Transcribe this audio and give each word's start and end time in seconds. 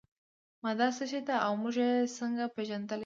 ماده 0.63 0.87
څه 0.97 1.05
شی 1.11 1.21
ده 1.27 1.35
او 1.45 1.53
موږ 1.61 1.75
یې 1.83 1.91
څنګه 2.17 2.45
پیژندلی 2.55 2.97
شو 2.97 2.99